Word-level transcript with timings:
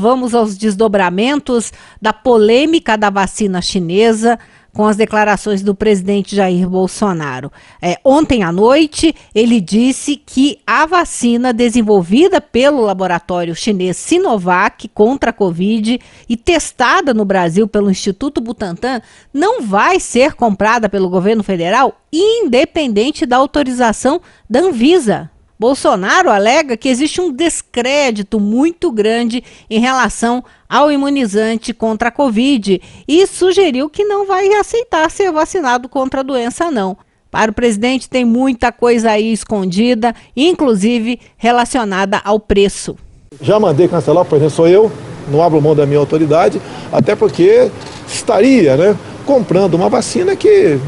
vamos 0.00 0.34
aos 0.34 0.56
desdobramentos 0.56 1.72
da 2.00 2.12
polêmica 2.12 2.96
da 2.96 3.10
vacina 3.10 3.62
chinesa 3.62 4.38
com 4.72 4.86
as 4.86 4.96
declarações 4.96 5.62
do 5.62 5.74
presidente 5.74 6.34
Jair 6.36 6.68
Bolsonaro. 6.68 7.50
É, 7.82 7.98
ontem 8.04 8.42
à 8.42 8.52
noite, 8.52 9.14
ele 9.34 9.60
disse 9.60 10.16
que 10.16 10.60
a 10.66 10.86
vacina 10.86 11.52
desenvolvida 11.52 12.40
pelo 12.40 12.80
laboratório 12.80 13.54
chinês 13.54 13.96
Sinovac 13.96 14.88
contra 14.88 15.30
a 15.30 15.34
Covid 15.34 16.00
e 16.28 16.36
testada 16.36 17.12
no 17.12 17.24
Brasil 17.24 17.66
pelo 17.66 17.90
Instituto 17.90 18.40
Butantan 18.40 19.00
não 19.32 19.62
vai 19.62 19.98
ser 19.98 20.34
comprada 20.34 20.88
pelo 20.88 21.10
governo 21.10 21.42
federal, 21.42 22.00
independente 22.12 23.26
da 23.26 23.36
autorização 23.36 24.20
da 24.48 24.60
Anvisa. 24.60 25.30
Bolsonaro 25.60 26.30
alega 26.30 26.74
que 26.74 26.88
existe 26.88 27.20
um 27.20 27.30
descrédito 27.30 28.40
muito 28.40 28.90
grande 28.90 29.44
em 29.68 29.78
relação 29.78 30.42
ao 30.66 30.90
imunizante 30.90 31.74
contra 31.74 32.08
a 32.08 32.10
Covid 32.10 32.80
e 33.06 33.26
sugeriu 33.26 33.90
que 33.90 34.02
não 34.02 34.26
vai 34.26 34.48
aceitar 34.54 35.10
ser 35.10 35.30
vacinado 35.30 35.86
contra 35.86 36.20
a 36.20 36.22
doença, 36.22 36.70
não. 36.70 36.96
Para 37.30 37.50
o 37.50 37.54
presidente, 37.54 38.08
tem 38.08 38.24
muita 38.24 38.72
coisa 38.72 39.10
aí 39.10 39.30
escondida, 39.30 40.14
inclusive 40.34 41.20
relacionada 41.36 42.22
ao 42.24 42.40
preço. 42.40 42.96
Já 43.42 43.60
mandei 43.60 43.86
cancelar, 43.86 44.24
por 44.24 44.36
exemplo, 44.36 44.54
sou 44.54 44.66
eu, 44.66 44.90
não 45.30 45.42
abro 45.42 45.60
mão 45.60 45.76
da 45.76 45.84
minha 45.84 46.00
autoridade, 46.00 46.58
até 46.90 47.14
porque 47.14 47.70
estaria 48.08 48.78
né, 48.78 48.96
comprando 49.26 49.74
uma 49.74 49.90
vacina 49.90 50.34
que 50.34 50.78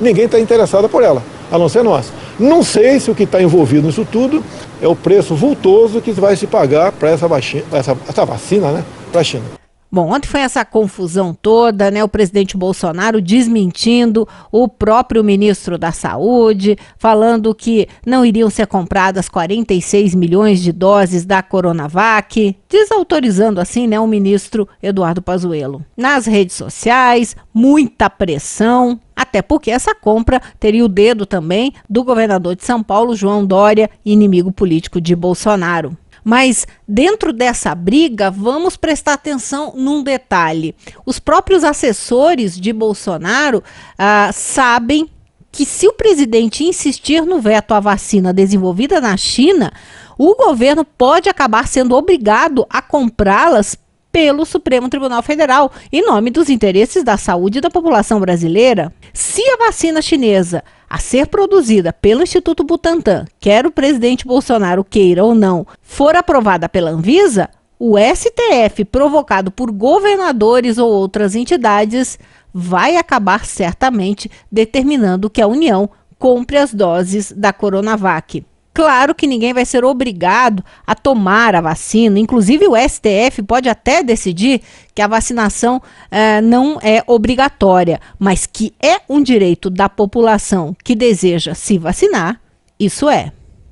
ninguém 0.00 0.26
está 0.26 0.38
interessado 0.38 0.88
por 0.88 1.02
ela, 1.02 1.24
a 1.50 1.58
não 1.58 1.68
ser 1.68 1.82
nós. 1.82 2.12
Não 2.38 2.62
sei 2.62 3.00
se 3.00 3.10
o 3.10 3.14
que 3.14 3.24
está 3.24 3.42
envolvido 3.42 3.86
nisso 3.86 4.06
tudo 4.10 4.42
é 4.80 4.88
o 4.88 4.96
preço 4.96 5.34
vultoso 5.34 6.00
que 6.00 6.12
vai 6.12 6.36
se 6.36 6.46
pagar 6.46 6.92
para 6.92 7.10
essa, 7.10 7.26
essa, 7.72 7.96
essa 8.08 8.24
vacina 8.24 8.70
né, 8.70 8.84
para 9.10 9.20
a 9.20 9.24
China. 9.24 9.55
Bom, 9.90 10.12
ontem 10.12 10.28
foi 10.28 10.40
essa 10.40 10.64
confusão 10.64 11.32
toda, 11.32 11.90
né? 11.90 12.02
O 12.02 12.08
presidente 12.08 12.56
Bolsonaro 12.56 13.20
desmentindo 13.20 14.26
o 14.50 14.68
próprio 14.68 15.22
ministro 15.22 15.78
da 15.78 15.92
Saúde, 15.92 16.76
falando 16.98 17.54
que 17.54 17.88
não 18.04 18.24
iriam 18.24 18.50
ser 18.50 18.66
compradas 18.66 19.28
46 19.28 20.14
milhões 20.14 20.60
de 20.60 20.72
doses 20.72 21.24
da 21.24 21.42
Coronavac, 21.42 22.56
desautorizando 22.68 23.60
assim, 23.60 23.86
né, 23.86 23.98
o 23.98 24.06
ministro 24.06 24.68
Eduardo 24.82 25.22
Pazuello. 25.22 25.84
Nas 25.96 26.26
redes 26.26 26.56
sociais, 26.56 27.36
muita 27.54 28.10
pressão, 28.10 29.00
até 29.14 29.40
porque 29.40 29.70
essa 29.70 29.94
compra 29.94 30.42
teria 30.60 30.84
o 30.84 30.88
dedo 30.88 31.24
também 31.24 31.72
do 31.88 32.04
governador 32.04 32.54
de 32.54 32.64
São 32.64 32.82
Paulo, 32.82 33.16
João 33.16 33.46
Dória, 33.46 33.88
inimigo 34.04 34.52
político 34.52 35.00
de 35.00 35.16
Bolsonaro. 35.16 35.96
Mas 36.28 36.66
dentro 36.88 37.32
dessa 37.32 37.72
briga, 37.72 38.32
vamos 38.32 38.76
prestar 38.76 39.12
atenção 39.12 39.72
num 39.76 40.02
detalhe. 40.02 40.74
Os 41.06 41.20
próprios 41.20 41.62
assessores 41.62 42.58
de 42.58 42.72
Bolsonaro 42.72 43.62
ah, 43.96 44.30
sabem 44.32 45.08
que 45.52 45.64
se 45.64 45.86
o 45.86 45.92
presidente 45.92 46.64
insistir 46.64 47.24
no 47.24 47.40
veto 47.40 47.74
à 47.74 47.78
vacina 47.78 48.32
desenvolvida 48.32 49.00
na 49.00 49.16
China, 49.16 49.72
o 50.18 50.34
governo 50.34 50.84
pode 50.84 51.28
acabar 51.28 51.68
sendo 51.68 51.94
obrigado 51.94 52.66
a 52.68 52.82
comprá-las 52.82 53.78
pelo 54.10 54.44
Supremo 54.44 54.88
Tribunal 54.88 55.22
Federal, 55.22 55.70
em 55.92 56.04
nome 56.04 56.32
dos 56.32 56.50
interesses 56.50 57.04
da 57.04 57.16
saúde 57.16 57.60
da 57.60 57.70
população 57.70 58.18
brasileira. 58.18 58.92
Se 59.12 59.42
a 59.42 59.58
vacina 59.58 60.02
chinesa 60.02 60.64
a 60.88 60.98
ser 60.98 61.26
produzida 61.26 61.92
pelo 61.92 62.22
Instituto 62.22 62.64
Butantan, 62.64 63.24
quer 63.40 63.66
o 63.66 63.70
presidente 63.70 64.26
Bolsonaro 64.26 64.84
queira 64.84 65.24
ou 65.24 65.34
não, 65.34 65.66
for 65.82 66.14
aprovada 66.14 66.68
pela 66.68 66.90
Anvisa, 66.90 67.50
o 67.78 67.96
STF, 67.98 68.84
provocado 68.84 69.50
por 69.50 69.70
governadores 69.70 70.78
ou 70.78 70.90
outras 70.90 71.34
entidades, 71.34 72.18
vai 72.52 72.96
acabar 72.96 73.44
certamente 73.44 74.30
determinando 74.50 75.28
que 75.28 75.42
a 75.42 75.46
União 75.46 75.90
compre 76.18 76.56
as 76.56 76.72
doses 76.72 77.30
da 77.32 77.52
Coronavac. 77.52 78.44
Claro 78.76 79.14
que 79.14 79.26
ninguém 79.26 79.54
vai 79.54 79.64
ser 79.64 79.86
obrigado 79.86 80.62
a 80.86 80.94
tomar 80.94 81.54
a 81.54 81.62
vacina, 81.62 82.18
inclusive 82.18 82.68
o 82.68 82.76
STF 82.76 83.42
pode 83.42 83.70
até 83.70 84.02
decidir 84.02 84.60
que 84.94 85.00
a 85.00 85.06
vacinação 85.06 85.80
eh, 86.10 86.42
não 86.42 86.78
é 86.82 87.02
obrigatória, 87.06 87.98
mas 88.18 88.44
que 88.44 88.74
é 88.78 89.00
um 89.08 89.22
direito 89.22 89.70
da 89.70 89.88
população 89.88 90.76
que 90.84 90.94
deseja 90.94 91.54
se 91.54 91.78
vacinar, 91.78 92.38
isso 92.78 93.08
é. 93.08 93.32